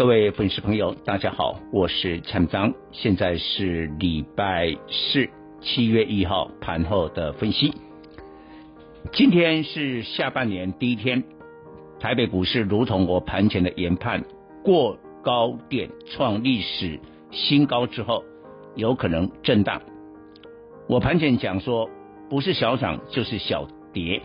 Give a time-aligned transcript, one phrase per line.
[0.00, 5.28] 各位粉丝朋友，大家好，我是陈章，现在是礼拜四，
[5.60, 7.74] 七月一号盘后的分析。
[9.12, 11.22] 今天是下半年第一天，
[12.00, 14.24] 台北股市如同我盘前的研判，
[14.64, 16.98] 过高点创历史
[17.30, 18.24] 新高之后，
[18.76, 19.82] 有可能震荡。
[20.88, 21.90] 我盘前讲说，
[22.30, 24.22] 不是小涨就是小跌，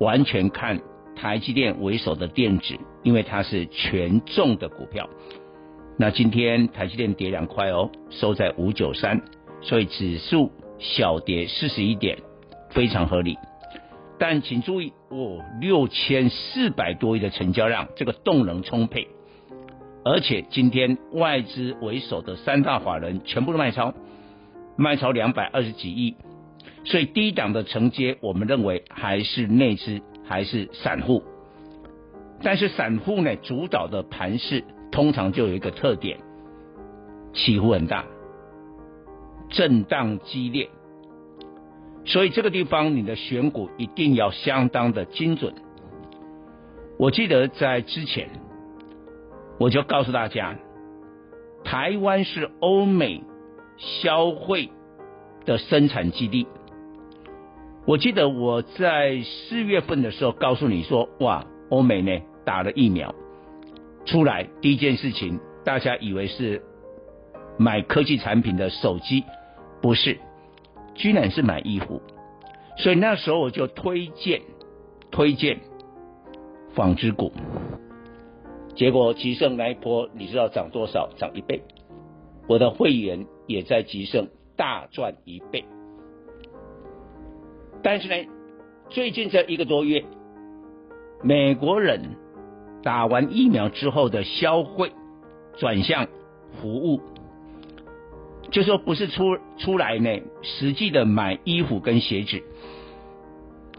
[0.00, 0.80] 完全看。
[1.22, 5.08] 台积电为首的电子，因为它是权重的股票。
[5.96, 9.22] 那今天台积电跌两块哦，收在五九三，
[9.60, 12.18] 所以指数小跌四十一点，
[12.70, 13.38] 非常合理。
[14.18, 19.06] 但请注意哦，六千四百多亿的成交量，这个动能充沛，
[20.04, 23.94] 而且今天外资为首的三大法人全部都卖超，
[24.74, 26.16] 卖超两百二十几亿，
[26.82, 30.02] 所以低档的承接，我们认为还是内资。
[30.32, 31.22] 还是散户，
[32.42, 36.20] 但是散户呢，主导的盘势通常就有一个特点，
[37.34, 38.06] 起伏很大，
[39.50, 40.70] 震荡激烈，
[42.06, 45.52] 所以这个地方你的选股一定要相当的精准。
[46.98, 48.30] 我记得在之前，
[49.58, 50.56] 我就告诉大家，
[51.62, 53.22] 台湾是欧美
[53.76, 54.70] 消费
[55.44, 56.46] 的生产基地。
[57.84, 63.12] 我记得我在四月份的时候告诉你说，哇，欧美呢打了疫苗
[64.04, 66.62] 出来，第一件事情大家以为是
[67.58, 69.24] 买科技产品的手机，
[69.80, 70.18] 不是，
[70.94, 72.00] 居然是买衣服，
[72.76, 74.42] 所以那时候我就推荐
[75.10, 75.58] 推荐
[76.74, 77.32] 纺织股，
[78.76, 81.10] 结果吉盛那一波你知道涨多少？
[81.16, 81.60] 涨一倍，
[82.46, 85.64] 我的会员也在吉盛大赚一倍。
[87.82, 88.14] 但是呢，
[88.88, 90.04] 最近这一个多月，
[91.22, 92.16] 美国人
[92.82, 94.92] 打完疫苗之后的消费
[95.56, 96.06] 转向
[96.60, 97.00] 服务，
[98.50, 102.42] 就说不是出出来呢，实际的买衣服跟鞋子，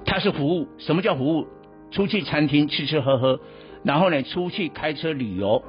[0.05, 0.67] 它是服务。
[0.77, 1.47] 什么叫服务？
[1.91, 3.39] 出去餐厅吃吃喝喝，
[3.83, 5.63] 然后呢，出去开车旅游，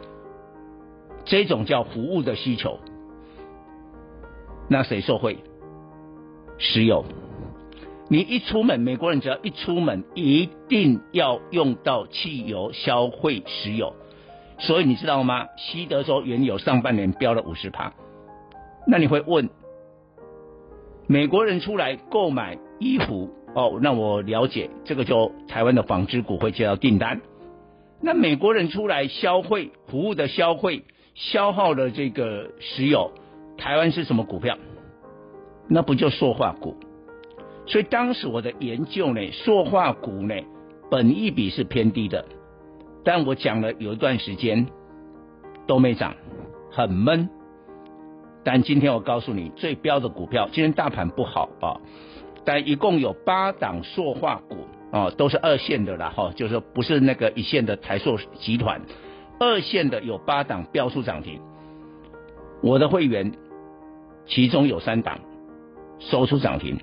[1.25, 2.81] 这种叫服务的需求。
[4.69, 5.39] 那谁受惠？
[6.59, 7.05] 石油。
[8.09, 13.95] 你一出门，美国人只要一出门，一定要用到汽油消费石油，
[14.59, 15.47] 所以你知道吗？
[15.57, 17.93] 西德州原油上半年飙了五十趴。
[18.87, 19.49] 那你会问，
[21.07, 27.23] 美国人出来购买衣服哦，那我了解这个就台湾的纺织股会接到订单。
[28.03, 33.13] 那美国人出来消费服务的消费消耗了这个石油，
[33.57, 34.59] 台湾是什么股票？
[35.69, 36.77] 那不就塑化股？
[37.67, 40.35] 所以当时我的研究呢，塑化股呢，
[40.91, 42.27] 本益比是偏低的，
[43.05, 44.67] 但我讲了有一段时间
[45.67, 46.15] 都没涨，
[46.71, 47.29] 很闷。
[48.45, 51.81] 但今天我告诉你，最标的股票，今天大盘不好啊，
[52.45, 58.83] 但一共有八档塑化股啊，都是二线的啦哈，就是说不是那个一线的台塑集团，
[59.41, 61.41] 二线的有八档标出涨停，
[62.63, 63.33] 我的会员
[64.27, 65.21] 其中有三档
[65.99, 66.79] 收出涨停。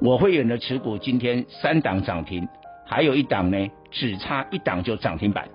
[0.00, 2.48] 我会员的持股今天三档涨停，
[2.84, 5.48] 还有一档呢，只差一档就涨停板，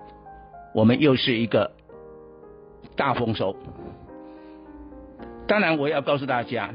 [0.74, 1.72] 我们又是一个
[2.96, 3.54] 大丰收。
[5.46, 6.74] 当然，我要告诉大家，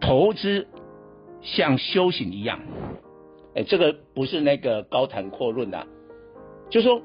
[0.00, 0.66] 投资
[1.42, 2.60] 像修行一样，
[3.54, 5.86] 哎，这个不是那个高谈阔论的，
[6.70, 7.00] 就说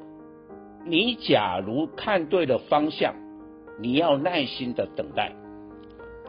[0.86, 3.14] 你假如看对了方向，
[3.80, 5.34] 你要耐心的等待。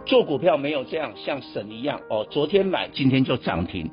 [0.04, 3.90] 做股票没有这样像神一样哦，昨天买今天就涨停，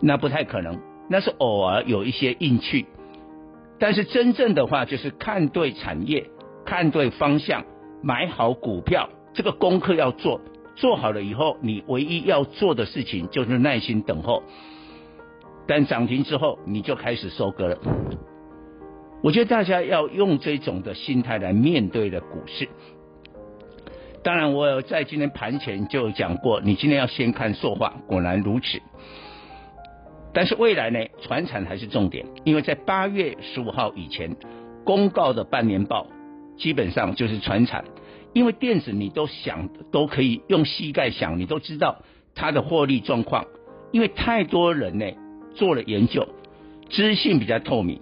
[0.00, 0.78] 那不太可能，
[1.10, 2.86] 那是偶尔有一些运气。
[3.78, 6.30] 但是真正的话就是看对产业，
[6.64, 7.64] 看对方向，
[8.00, 10.40] 买好股票，这个功课要做，
[10.76, 14.44] 做好了以后，你唯一要做的事情就是耐心等候。
[15.66, 17.78] 但涨停之后，你就开始收割了。
[19.22, 22.68] 我觉得大家要用这种的心态来面对的股市。
[24.22, 28.80] 当然，我在今天盘前就讲过，你今天要先看塑化，果然如此。
[30.32, 34.36] 但是未来呢，船产还是重点，因为在八月十五号以前
[34.84, 36.06] 公告的半年报，
[36.56, 37.84] 基本上就是船产，
[38.32, 41.98] 因为电子你都想都可以用膝盖想，你都知道
[42.34, 43.46] 它的获利状况，
[43.90, 45.06] 因为太多人呢
[45.54, 46.28] 做了研究，
[46.90, 48.00] 资讯比较透明。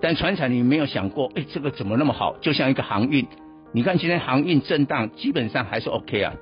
[0.00, 2.38] 但船产你没有想过，哎，这个怎么那么好？
[2.38, 3.28] 就像一个航运，
[3.72, 6.34] 你看今天航运震荡，基本上还是 OK 啊。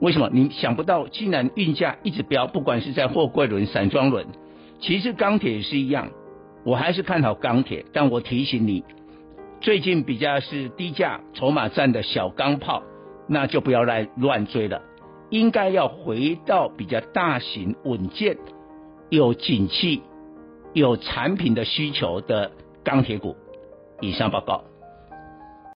[0.00, 0.28] 为什么？
[0.32, 4.26] 你想不到，既然运价一直飙，不管是在货柜轮、散装轮，
[4.80, 6.10] 其实钢铁也是一样。
[6.64, 8.82] 我还是看好钢铁，但我提醒你，
[9.60, 12.82] 最近比较是低价筹码战的小钢炮，
[13.28, 14.82] 那就不要来乱追了。
[15.30, 18.36] 应该要回到比较大型、稳健、
[19.08, 20.02] 有景气、
[20.72, 22.50] 有产品的需求的
[22.82, 23.36] 钢铁股。
[24.00, 24.64] 以上报告。